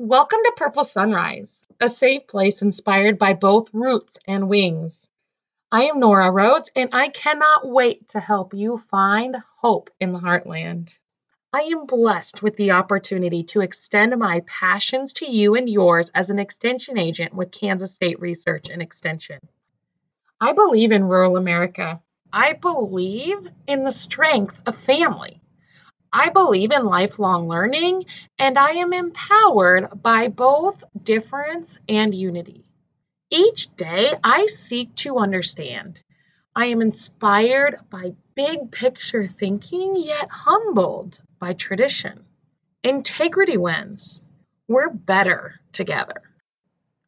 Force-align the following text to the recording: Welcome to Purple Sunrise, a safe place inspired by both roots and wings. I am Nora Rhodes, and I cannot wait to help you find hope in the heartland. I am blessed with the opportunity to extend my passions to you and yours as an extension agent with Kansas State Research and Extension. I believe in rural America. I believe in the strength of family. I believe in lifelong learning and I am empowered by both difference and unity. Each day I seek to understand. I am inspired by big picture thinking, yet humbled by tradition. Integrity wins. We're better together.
Welcome 0.00 0.38
to 0.44 0.52
Purple 0.56 0.84
Sunrise, 0.84 1.66
a 1.80 1.88
safe 1.88 2.28
place 2.28 2.62
inspired 2.62 3.18
by 3.18 3.32
both 3.32 3.74
roots 3.74 4.16
and 4.28 4.48
wings. 4.48 5.08
I 5.72 5.86
am 5.86 5.98
Nora 5.98 6.30
Rhodes, 6.30 6.70
and 6.76 6.90
I 6.92 7.08
cannot 7.08 7.68
wait 7.68 8.10
to 8.10 8.20
help 8.20 8.54
you 8.54 8.78
find 8.78 9.36
hope 9.56 9.90
in 9.98 10.12
the 10.12 10.20
heartland. 10.20 10.96
I 11.52 11.62
am 11.62 11.86
blessed 11.86 12.44
with 12.44 12.54
the 12.54 12.70
opportunity 12.70 13.42
to 13.42 13.60
extend 13.60 14.16
my 14.16 14.44
passions 14.46 15.14
to 15.14 15.28
you 15.28 15.56
and 15.56 15.68
yours 15.68 16.12
as 16.14 16.30
an 16.30 16.38
extension 16.38 16.96
agent 16.96 17.34
with 17.34 17.50
Kansas 17.50 17.92
State 17.92 18.20
Research 18.20 18.68
and 18.70 18.80
Extension. 18.80 19.40
I 20.40 20.52
believe 20.52 20.92
in 20.92 21.08
rural 21.08 21.36
America. 21.36 22.00
I 22.32 22.52
believe 22.52 23.50
in 23.66 23.82
the 23.82 23.90
strength 23.90 24.62
of 24.64 24.76
family. 24.76 25.40
I 26.12 26.30
believe 26.30 26.70
in 26.70 26.84
lifelong 26.84 27.48
learning 27.48 28.06
and 28.38 28.58
I 28.58 28.72
am 28.72 28.92
empowered 28.92 30.02
by 30.02 30.28
both 30.28 30.84
difference 31.02 31.78
and 31.88 32.14
unity. 32.14 32.64
Each 33.30 33.74
day 33.76 34.12
I 34.24 34.46
seek 34.46 34.94
to 34.96 35.18
understand. 35.18 36.02
I 36.56 36.66
am 36.66 36.80
inspired 36.80 37.78
by 37.90 38.14
big 38.34 38.72
picture 38.72 39.26
thinking, 39.26 39.96
yet 39.96 40.28
humbled 40.30 41.20
by 41.38 41.52
tradition. 41.52 42.24
Integrity 42.82 43.56
wins. 43.56 44.20
We're 44.66 44.90
better 44.90 45.60
together. 45.72 46.22